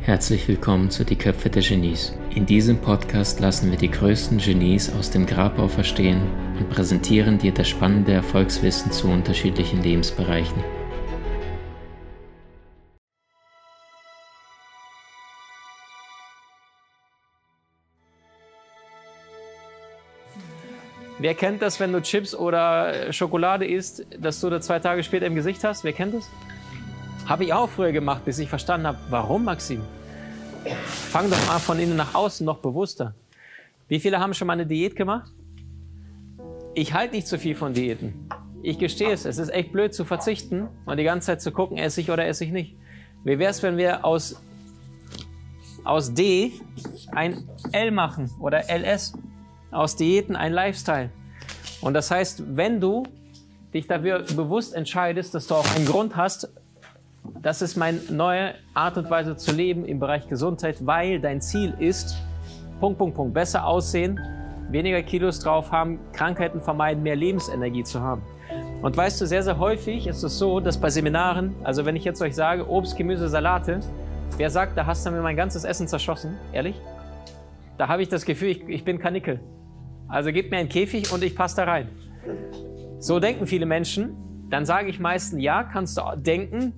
[0.00, 2.12] Herzlich willkommen zu Die Köpfe der Genies.
[2.34, 6.22] In diesem Podcast lassen wir die größten Genies aus dem Grabau verstehen
[6.58, 10.64] und präsentieren dir das spannende Erfolgswissen zu unterschiedlichen Lebensbereichen.
[21.18, 25.26] Wer kennt das, wenn du Chips oder Schokolade isst, dass du da zwei Tage später
[25.26, 25.84] im Gesicht hast?
[25.84, 26.28] Wer kennt das?
[27.26, 29.82] Habe ich auch früher gemacht, bis ich verstanden habe, warum, Maxim?
[30.84, 33.14] Fang doch mal von innen nach außen noch bewusster.
[33.86, 35.30] Wie viele haben schon mal eine Diät gemacht?
[36.74, 38.28] Ich halte nicht zu viel von Diäten.
[38.62, 41.78] Ich gestehe es, es ist echt blöd zu verzichten und die ganze Zeit zu gucken,
[41.78, 42.76] esse ich oder esse ich nicht.
[43.22, 44.42] Wie wäre es, wenn wir aus,
[45.84, 46.52] aus D
[47.12, 49.12] ein L machen oder LS?
[49.74, 51.10] Aus Diäten ein Lifestyle.
[51.80, 53.02] Und das heißt, wenn du
[53.74, 56.48] dich dafür bewusst entscheidest, dass du auch einen Grund hast,
[57.42, 61.74] das ist meine neue Art und Weise zu leben im Bereich Gesundheit, weil dein Ziel
[61.78, 62.16] ist,
[62.80, 64.20] Punkt, Punkt, Punkt, besser aussehen,
[64.70, 68.22] weniger Kilos drauf haben, Krankheiten vermeiden, mehr Lebensenergie zu haben.
[68.82, 72.04] Und weißt du, sehr, sehr häufig ist es so, dass bei Seminaren, also wenn ich
[72.04, 73.80] jetzt euch sage, Obst, Gemüse, Salate,
[74.36, 76.36] wer sagt, da hast du mir mein ganzes Essen zerschossen?
[76.52, 76.76] Ehrlich?
[77.76, 79.40] Da habe ich das Gefühl, ich, ich bin Kanickel.
[80.08, 81.88] Also gib mir einen Käfig und ich passe da rein.
[82.98, 84.16] So denken viele Menschen.
[84.50, 86.72] Dann sage ich meistens, ja, kannst du denken.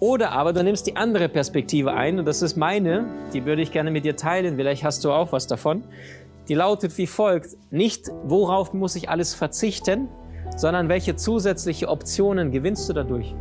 [0.00, 3.70] Oder aber du nimmst die andere Perspektive ein und das ist meine, die würde ich
[3.70, 5.84] gerne mit dir teilen, vielleicht hast du auch was davon.
[6.48, 10.08] Die lautet wie folgt, nicht worauf muss ich alles verzichten,
[10.56, 13.34] sondern welche zusätzliche Optionen gewinnst du dadurch.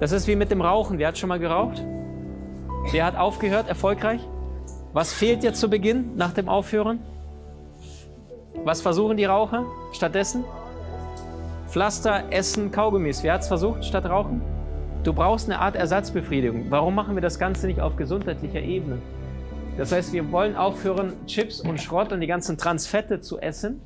[0.00, 0.98] Das ist wie mit dem Rauchen.
[0.98, 1.82] Wer hat schon mal geraucht?
[2.90, 4.20] Wer hat aufgehört, erfolgreich?
[4.92, 6.98] Was fehlt dir zu Beginn nach dem Aufhören?
[8.62, 10.44] Was versuchen die Raucher stattdessen?
[11.68, 13.22] Pflaster, Essen, Kaugummis.
[13.22, 14.40] Wer hat es versucht statt Rauchen?
[15.02, 16.66] Du brauchst eine Art Ersatzbefriedigung.
[16.70, 18.98] Warum machen wir das Ganze nicht auf gesundheitlicher Ebene?
[19.76, 23.82] Das heißt, wir wollen aufhören, Chips und Schrott und die ganzen Transfette zu essen,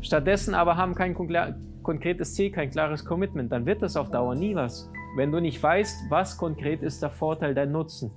[0.00, 1.14] stattdessen aber haben kein
[1.82, 3.52] konkretes Ziel, kein klares Commitment.
[3.52, 7.10] Dann wird das auf Dauer nie was, wenn du nicht weißt, was konkret ist der
[7.10, 8.10] Vorteil, dein Nutzen.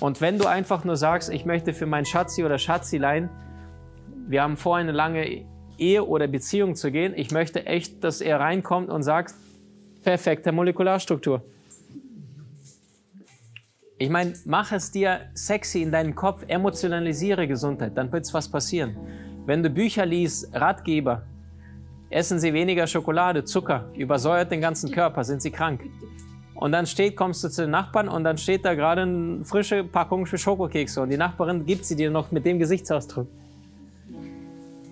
[0.00, 3.30] Und wenn du einfach nur sagst, ich möchte für mein Schatzi oder Schatzilein,
[4.28, 5.44] wir haben vor, eine lange
[5.78, 9.34] Ehe oder Beziehung zu gehen, ich möchte echt, dass er reinkommt und sagt,
[10.02, 11.42] perfekte Molekularstruktur.
[13.98, 18.96] Ich meine, mach es dir sexy in deinem Kopf, emotionalisiere Gesundheit, dann wird was passieren.
[19.46, 21.22] Wenn du Bücher liest, Ratgeber,
[22.10, 25.82] essen Sie weniger Schokolade, Zucker, übersäuert den ganzen Körper, sind Sie krank.
[26.54, 29.82] Und dann steht, kommst du zu den Nachbarn und dann steht da gerade eine frische
[29.82, 33.26] Packung für Schokokekse und die Nachbarin gibt sie dir noch mit dem Gesichtsausdruck.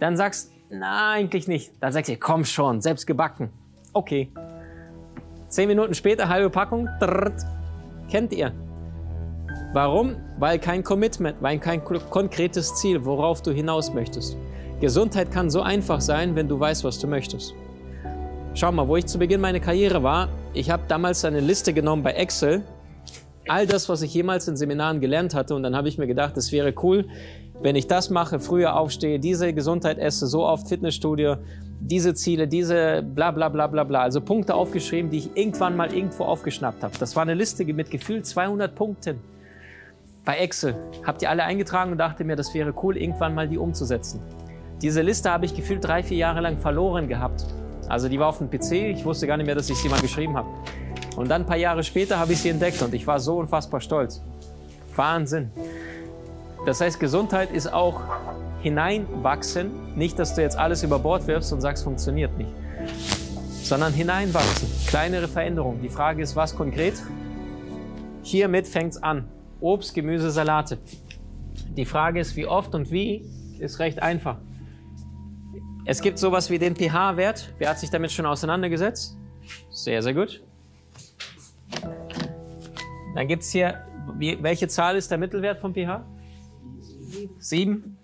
[0.01, 1.73] Dann sagst, na, eigentlich nicht.
[1.81, 3.51] Dann sagst du, komm schon, selbst gebacken.
[3.93, 4.33] Okay.
[5.49, 6.89] Zehn Minuten später, halbe Packung.
[7.01, 7.43] Drrrt.
[8.11, 8.53] Kennt ihr?
[9.73, 10.17] Warum?
[10.39, 14.37] Weil kein Commitment, weil kein konkretes Ziel, worauf du hinaus möchtest.
[14.81, 17.55] Gesundheit kann so einfach sein, wenn du weißt, was du möchtest.
[18.55, 22.03] Schau mal, wo ich zu Beginn meiner Karriere war, ich habe damals eine Liste genommen
[22.03, 22.65] bei Excel,
[23.47, 26.37] all das, was ich jemals in Seminaren gelernt hatte, und dann habe ich mir gedacht,
[26.37, 27.07] es wäre cool,
[27.63, 31.37] wenn ich das mache, früher aufstehe, diese Gesundheit esse, so oft Fitnessstudio,
[31.81, 34.03] diese Ziele, diese bla bla bla bla bla.
[34.03, 36.95] Also Punkte aufgeschrieben, die ich irgendwann mal irgendwo aufgeschnappt habe.
[36.99, 39.19] Das war eine Liste mit gefühlt 200 Punkten.
[40.25, 40.75] Bei Excel
[41.07, 44.21] habt ihr alle eingetragen und dachte mir, das wäre cool, irgendwann mal die umzusetzen.
[44.83, 47.47] Diese Liste habe ich gefühlt drei, vier Jahre lang verloren gehabt.
[47.89, 50.01] Also die war auf dem PC, ich wusste gar nicht mehr, dass ich sie mal
[50.01, 50.49] geschrieben habe.
[51.17, 53.81] Und dann ein paar Jahre später habe ich sie entdeckt und ich war so unfassbar
[53.81, 54.23] stolz.
[54.95, 55.51] Wahnsinn.
[56.67, 58.03] Das heißt, Gesundheit ist auch
[58.63, 59.97] hineinwachsen.
[59.97, 62.51] Nicht, dass du jetzt alles über Bord wirfst und sagst, funktioniert nicht.
[63.63, 64.69] Sondern hineinwachsen.
[64.87, 65.81] Kleinere Veränderungen.
[65.83, 66.95] Die Frage ist, was konkret?
[68.23, 69.29] Hiermit fängt es an.
[69.61, 70.79] Obst, Gemüse, Salate.
[71.77, 73.25] Die Frage ist, wie oft und wie,
[73.59, 74.37] ist recht einfach.
[75.85, 77.55] Es gibt sowas wie den pH-Wert.
[77.59, 79.17] Wer hat sich damit schon auseinandergesetzt?
[79.71, 80.43] Sehr, sehr gut.
[83.15, 83.83] Dann gibt es hier,
[84.19, 86.05] welche Zahl ist der Mittelwert vom pH?
[87.39, 87.97] 7.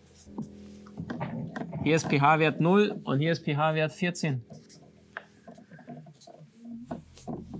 [1.82, 4.42] Hier ist pH-Wert 0 und hier ist pH-Wert 14.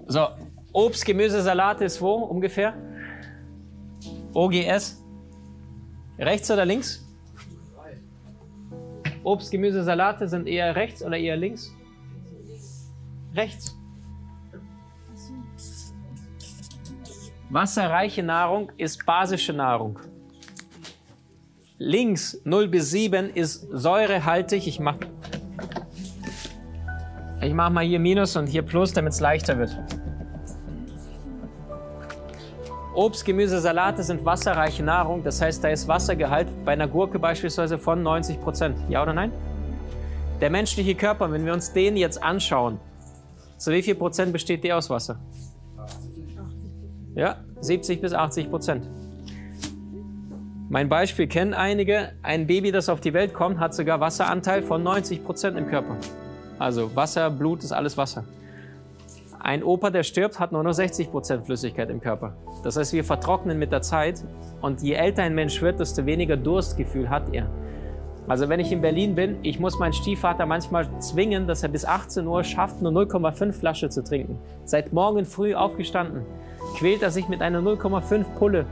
[0.07, 0.29] So,
[0.73, 2.75] Obst, Gemüse, Salat ist wo ungefähr?
[4.35, 5.03] OGS.
[6.19, 7.07] Rechts oder links?
[9.25, 11.75] Obst, Gemüse, Salate sind eher rechts oder eher links?
[13.35, 13.77] Rechts.
[17.51, 19.99] Wasserreiche Nahrung ist basische Nahrung.
[21.79, 24.67] Links 0 bis 7 ist säurehaltig.
[24.67, 25.01] Ich mache
[27.43, 29.77] Ich mache mal hier Minus und hier Plus, damit es leichter wird.
[32.95, 35.23] Obst, Gemüse, Salate sind wasserreiche Nahrung.
[35.23, 38.79] Das heißt, da ist Wassergehalt bei einer Gurke beispielsweise von 90 Prozent.
[38.89, 39.31] Ja oder nein?
[40.41, 42.81] Der menschliche Körper, wenn wir uns den jetzt anschauen,
[43.59, 45.21] zu wie viel Prozent besteht der aus Wasser?
[47.15, 48.89] Ja, 70 bis 80 Prozent.
[50.69, 52.13] Mein Beispiel kennen einige.
[52.25, 55.97] Ein Baby, das auf die Welt kommt, hat sogar Wasseranteil von 90 Prozent im Körper.
[56.59, 58.25] Also Wasser, Blut ist alles Wasser.
[59.39, 62.37] Ein Opa, der stirbt, hat nur noch 60 Prozent Flüssigkeit im Körper.
[62.65, 64.25] Das heißt, wir vertrocknen mit der Zeit
[64.61, 67.49] und je älter ein Mensch wird, desto weniger Durstgefühl hat er.
[68.27, 71.85] Also wenn ich in Berlin bin, ich muss meinen Stiefvater manchmal zwingen, dass er bis
[71.85, 74.41] 18 Uhr schafft, nur 0,5 Flasche zu trinken.
[74.65, 76.23] Seit morgen früh aufgestanden,
[76.77, 78.67] quält er sich mit einer 0,5 Pulle.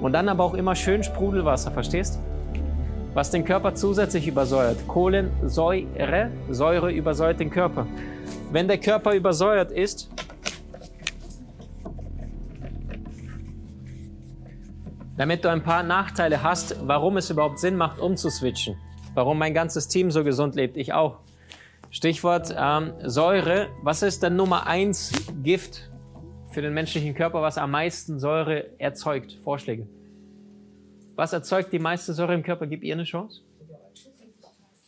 [0.00, 2.18] Und dann aber auch immer schön Sprudelwasser, verstehst?
[3.12, 4.86] Was den Körper zusätzlich übersäuert.
[4.86, 7.86] Kohlensäure, Säure übersäuert den Körper.
[8.52, 10.10] Wenn der Körper übersäuert ist,
[15.16, 18.76] damit du ein paar Nachteile hast, warum es überhaupt Sinn macht, umzuswitchen.
[19.14, 21.18] Warum mein ganzes Team so gesund lebt, ich auch.
[21.90, 23.68] Stichwort ähm, Säure.
[23.82, 25.12] Was ist der Nummer 1
[25.42, 25.89] Gift
[26.50, 29.38] für den menschlichen Körper, was am meisten Säure erzeugt?
[29.44, 29.86] Vorschläge.
[31.14, 32.66] Was erzeugt die meiste Säure im Körper?
[32.66, 33.42] Gib ihr eine Chance.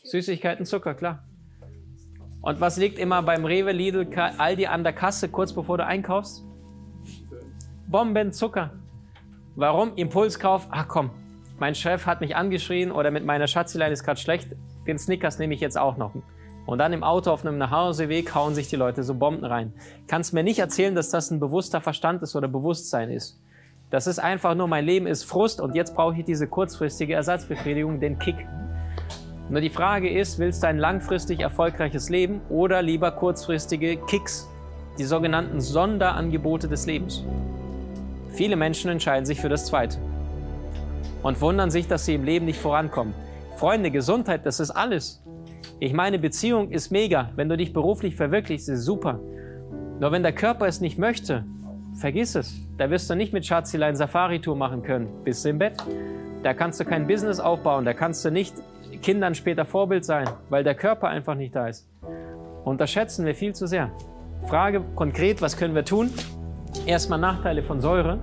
[0.03, 1.25] Süßigkeiten, Zucker, klar.
[2.41, 6.45] Und was liegt immer beim Rewe, Lidl, Aldi an der Kasse, kurz bevor du einkaufst?
[7.87, 8.73] Bomben Zucker.
[9.55, 9.95] Warum?
[9.97, 10.67] Impulskauf.
[10.71, 11.11] Ach komm,
[11.59, 14.57] mein Chef hat mich angeschrien oder mit meiner Schatzelein ist gerade schlecht.
[14.87, 16.13] Den Snickers nehme ich jetzt auch noch.
[16.65, 19.73] Und dann im Auto auf einem Nachhauseweg hauen sich die Leute so Bomben rein.
[20.07, 23.41] Kannst mir nicht erzählen, dass das ein bewusster Verstand ist oder Bewusstsein ist.
[23.91, 28.01] Das ist einfach nur, mein Leben ist Frust und jetzt brauche ich diese kurzfristige Ersatzbefriedigung,
[28.01, 28.37] den Kick.
[29.51, 34.49] Nur die Frage ist, willst du ein langfristig erfolgreiches Leben oder lieber kurzfristige Kicks,
[34.99, 37.23] die sogenannten Sonderangebote des Lebens?
[38.31, 39.99] Viele Menschen entscheiden sich für das Zweite
[41.23, 43.13] und wundern sich, dass sie im Leben nicht vorankommen.
[43.57, 45.23] Freunde, Gesundheit, das ist alles.
[45.85, 47.31] Ich meine, Beziehung ist mega.
[47.35, 49.19] Wenn du dich beruflich verwirklichst, ist super.
[49.99, 51.45] Nur wenn der Körper es nicht möchte,
[51.95, 52.55] vergiss es.
[52.79, 55.09] Da wirst du nicht mit Schatzelein Safari-Tour machen können.
[55.25, 55.83] Bist du im Bett?
[56.45, 57.85] Da kannst du kein Business aufbauen.
[57.85, 58.55] Da kannst du nicht
[59.03, 61.89] Kindern später Vorbild sein, weil der Körper einfach nicht da ist.
[62.63, 63.91] Unterschätzen wir viel zu sehr.
[64.47, 66.11] Frage konkret, was können wir tun?
[66.87, 68.21] Erstmal Nachteile von Säure.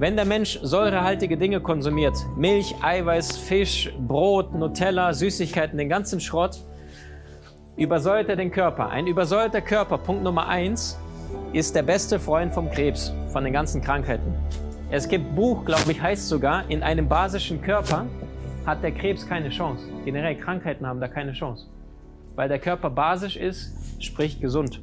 [0.00, 6.64] Wenn der Mensch säurehaltige Dinge konsumiert, Milch, Eiweiß, Fisch, Brot, Nutella, Süßigkeiten, den ganzen Schrott,
[7.76, 8.88] übersäuert er den Körper.
[8.88, 10.98] Ein übersäuerter Körper, Punkt Nummer eins,
[11.52, 14.32] ist der beste Freund vom Krebs, von den ganzen Krankheiten.
[14.90, 18.06] Es gibt Buch, glaube ich, heißt sogar, in einem basischen Körper
[18.64, 19.84] hat der Krebs keine Chance.
[20.06, 21.66] Generell Krankheiten haben da keine Chance.
[22.36, 24.80] Weil der Körper basisch ist, sprich gesund.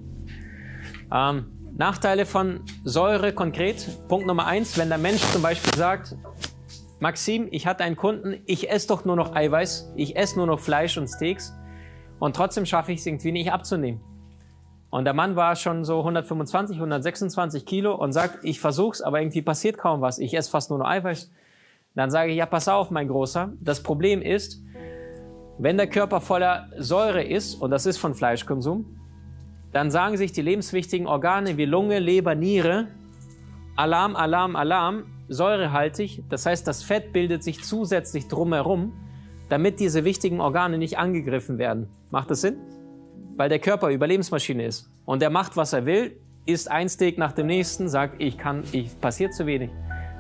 [1.12, 3.88] Ähm, Nachteile von Säure konkret.
[4.08, 6.16] Punkt Nummer eins, wenn der Mensch zum Beispiel sagt,
[7.00, 10.60] Maxim, ich hatte einen Kunden, ich esse doch nur noch Eiweiß, ich esse nur noch
[10.60, 11.54] Fleisch und Steaks
[12.18, 14.02] und trotzdem schaffe ich es irgendwie nicht abzunehmen.
[14.90, 19.44] Und der Mann war schon so 125, 126 Kilo und sagt, ich versuch's, aber irgendwie
[19.44, 20.18] passiert kaum was.
[20.18, 21.32] Ich esse fast nur noch Eiweiß.
[21.94, 23.54] Dann sage ich, ja, pass auf, mein Großer.
[23.60, 24.64] Das Problem ist,
[25.60, 28.97] wenn der Körper voller Säure ist, und das ist von Fleischkonsum,
[29.78, 32.88] dann sagen sich die lebenswichtigen Organe wie Lunge, Leber, Niere,
[33.76, 36.24] Alarm, Alarm, Alarm, säurehaltig.
[36.30, 38.94] Das heißt, das Fett bildet sich zusätzlich drumherum,
[39.50, 41.90] damit diese wichtigen Organe nicht angegriffen werden.
[42.10, 42.56] Macht das Sinn?
[43.36, 44.90] Weil der Körper Überlebensmaschine ist.
[45.06, 48.64] Und er macht, was er will, isst ein Steak nach dem nächsten, sagt, ich kann,
[48.72, 49.70] ich, passiert zu wenig.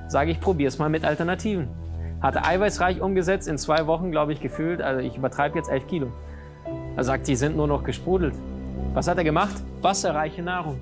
[0.07, 1.67] Sage ich, probier's mal mit Alternativen.
[2.21, 6.11] Hatte eiweißreich umgesetzt, in zwei Wochen, glaube ich, gefühlt, also ich übertreibe jetzt 11 Kilo.
[6.95, 8.35] Er sagt, die sind nur noch gesprudelt.
[8.97, 9.53] Was hat er gemacht?
[9.83, 10.79] Wasserreiche Nahrung.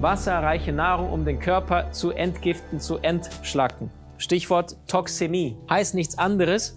[0.00, 3.90] Wasserreiche Nahrung, um den Körper zu entgiften, zu entschlacken.
[4.18, 5.56] Stichwort Toxemie.
[5.70, 6.76] Heißt nichts anderes,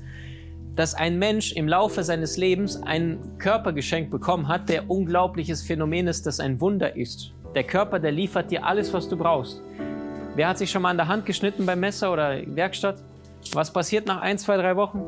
[0.77, 6.25] dass ein Mensch im Laufe seines Lebens ein Körpergeschenk bekommen hat, der unglaubliches Phänomen ist,
[6.25, 7.33] das ein Wunder ist.
[7.53, 9.61] Der Körper, der liefert dir alles, was du brauchst.
[10.35, 13.03] Wer hat sich schon mal an der Hand geschnitten beim Messer oder Werkstatt?
[13.51, 15.03] Was passiert nach ein, zwei, drei Wochen?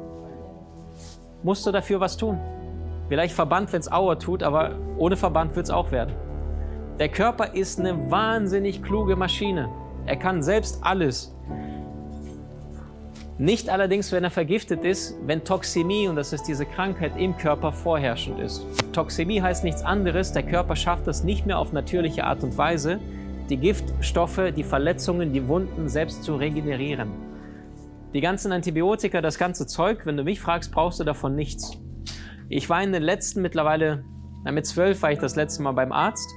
[1.41, 2.37] Musst du dafür was tun?
[3.11, 6.15] Vielleicht Verband, wenn es Auer tut, aber ohne Verband wird es auch werden.
[6.97, 9.67] Der Körper ist eine wahnsinnig kluge Maschine.
[10.05, 11.35] Er kann selbst alles.
[13.37, 17.73] Nicht allerdings, wenn er vergiftet ist, wenn Toxemie, und das ist diese Krankheit im Körper,
[17.73, 18.65] vorherrschend ist.
[18.93, 22.97] Toxemie heißt nichts anderes, der Körper schafft es nicht mehr auf natürliche Art und Weise,
[23.49, 27.11] die Giftstoffe, die Verletzungen, die Wunden selbst zu regenerieren.
[28.13, 31.77] Die ganzen Antibiotika, das ganze Zeug, wenn du mich fragst, brauchst du davon nichts.
[32.53, 34.03] Ich war in den letzten mittlerweile
[34.43, 36.29] Na, mit zwölf war ich das letzte Mal beim Arzt.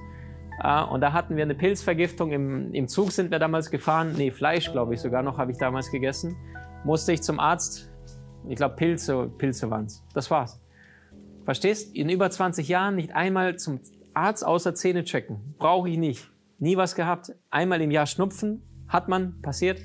[0.62, 2.30] Äh, und da hatten wir eine Pilzvergiftung.
[2.30, 4.14] Im, Im Zug sind wir damals gefahren.
[4.16, 6.36] Nee, Fleisch, glaube ich, sogar noch habe ich damals gegessen.
[6.84, 7.90] Musste ich zum Arzt.
[8.48, 10.04] Ich glaube, Pilze, Pilze waren es.
[10.14, 10.62] Das war's.
[11.44, 11.96] Verstehst?
[11.96, 13.80] In über 20 Jahren nicht einmal zum
[14.12, 15.56] Arzt außer Zähne checken.
[15.58, 16.30] Brauche ich nicht.
[16.60, 17.34] Nie was gehabt.
[17.50, 18.62] Einmal im Jahr schnupfen.
[18.86, 19.80] Hat man, passiert.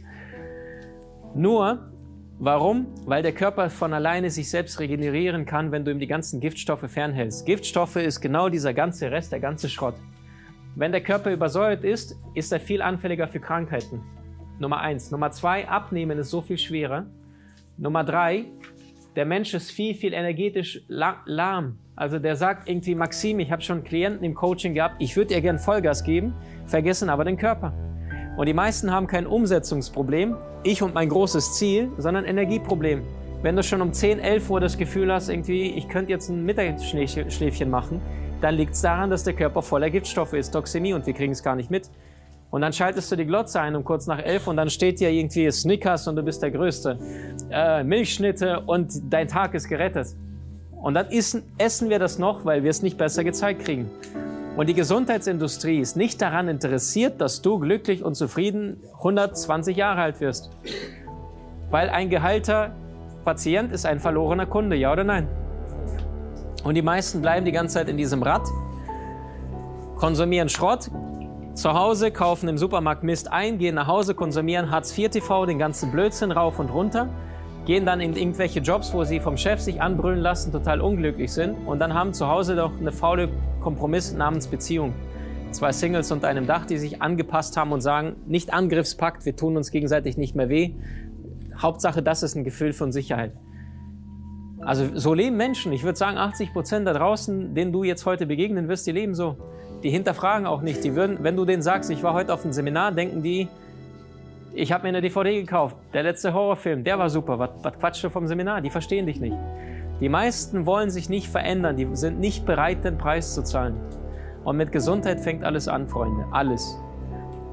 [1.33, 1.91] Nur,
[2.39, 2.87] warum?
[3.05, 6.89] Weil der Körper von alleine sich selbst regenerieren kann, wenn du ihm die ganzen Giftstoffe
[6.89, 7.45] fernhältst.
[7.45, 9.95] Giftstoffe ist genau dieser ganze Rest, der ganze Schrott.
[10.75, 14.01] Wenn der Körper übersäuert ist, ist er viel anfälliger für Krankheiten.
[14.59, 15.11] Nummer eins.
[15.11, 17.05] Nummer zwei, abnehmen ist so viel schwerer.
[17.77, 18.45] Nummer drei,
[19.15, 21.79] der Mensch ist viel, viel energetisch lahm.
[21.95, 25.41] Also der sagt irgendwie, Maxim, ich habe schon Klienten im Coaching gehabt, ich würde dir
[25.41, 26.33] gern Vollgas geben,
[26.65, 27.73] vergessen aber den Körper.
[28.39, 33.03] Und die meisten haben kein Umsetzungsproblem, ich und mein großes Ziel, sondern Energieproblem.
[33.41, 36.45] Wenn du schon um 10, 11 Uhr das Gefühl hast, irgendwie, ich könnte jetzt ein
[36.45, 37.99] Mittagsschläfchen machen,
[38.39, 41.43] dann liegt es daran, dass der Körper voller Giftstoffe ist, Toxemie, und wir kriegen es
[41.43, 41.89] gar nicht mit.
[42.49, 45.09] Und dann schaltest du die Glotze ein um kurz nach elf und dann steht dir
[45.09, 46.97] irgendwie Snickers und du bist der Größte.
[47.51, 50.15] Äh, Milchschnitte und dein Tag ist gerettet.
[50.81, 53.91] Und dann essen wir das noch, weil wir es nicht besser gezeigt kriegen.
[54.55, 60.19] Und die Gesundheitsindustrie ist nicht daran interessiert, dass du glücklich und zufrieden 120 Jahre alt
[60.19, 60.49] wirst.
[61.69, 62.75] Weil ein geheilter
[63.23, 65.27] Patient ist ein verlorener Kunde, ja oder nein?
[66.63, 68.41] Und die meisten bleiben die ganze Zeit in diesem Rad,
[69.95, 70.89] konsumieren Schrott,
[71.53, 75.59] zu Hause, kaufen im Supermarkt Mist ein, gehen nach Hause, konsumieren Hartz IV TV, den
[75.59, 77.09] ganzen Blödsinn rauf und runter,
[77.65, 81.55] gehen dann in irgendwelche Jobs, wo sie vom Chef sich anbrüllen lassen, total unglücklich sind
[81.67, 84.93] und dann haben zu Hause doch eine faule Kompromiss namens Beziehung.
[85.51, 89.57] Zwei Singles unter einem Dach, die sich angepasst haben und sagen, nicht Angriffspakt, wir tun
[89.57, 90.73] uns gegenseitig nicht mehr weh.
[91.57, 93.33] Hauptsache, das ist ein Gefühl von Sicherheit.
[94.61, 95.71] Also so leben Menschen.
[95.71, 99.15] Ich würde sagen, 80 Prozent da draußen, denen du jetzt heute begegnen wirst, die leben
[99.15, 99.37] so.
[99.83, 100.83] Die hinterfragen auch nicht.
[100.83, 103.47] Die würden, wenn du denen sagst, ich war heute auf einem Seminar, denken die,
[104.53, 105.77] ich habe mir eine DVD gekauft.
[105.93, 107.39] Der letzte Horrorfilm, der war super.
[107.39, 108.61] Was, was quatschst du vom Seminar?
[108.61, 109.37] Die verstehen dich nicht.
[109.99, 111.77] Die meisten wollen sich nicht verändern.
[111.77, 113.75] Die sind nicht bereit, den Preis zu zahlen.
[114.43, 116.25] Und mit Gesundheit fängt alles an, Freunde.
[116.31, 116.77] Alles.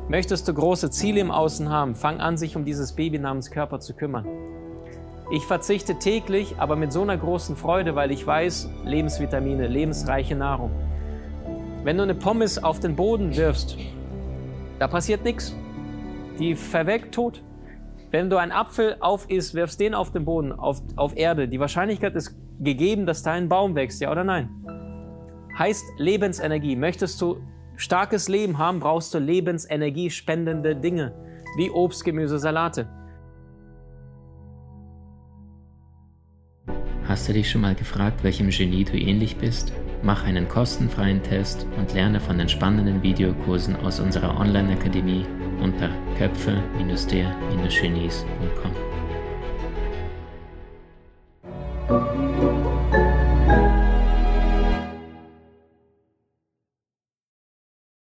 [0.09, 3.81] Möchtest du große Ziele im Außen haben, fang an, sich um dieses Baby namens Körper
[3.81, 4.25] zu kümmern.
[5.33, 10.71] Ich verzichte täglich, aber mit so einer großen Freude, weil ich weiß, Lebensvitamine, lebensreiche Nahrung.
[11.83, 13.77] Wenn du eine Pommes auf den Boden wirfst,
[14.79, 15.53] da passiert nichts.
[16.39, 17.43] Die verweckt tot.
[18.11, 21.49] Wenn du einen Apfel auf isst, wirfst den auf den Boden, auf, auf Erde.
[21.49, 24.49] Die Wahrscheinlichkeit ist gegeben, dass da ein Baum wächst, ja oder nein?
[25.59, 26.77] Heißt Lebensenergie.
[26.77, 27.39] Möchtest du
[27.77, 31.15] starkes Leben haben, brauchst du lebensenergiespendende Dinge,
[31.57, 32.89] wie Obst, Gemüse, Salate.
[37.05, 39.73] Hast du dich schon mal gefragt, welchem Genie du ähnlich bist?
[40.03, 45.25] Mach einen kostenfreien Test und lerne von den spannenden Videokursen aus unserer Online-Akademie
[45.67, 48.86] unter köpfe-der-genies.com.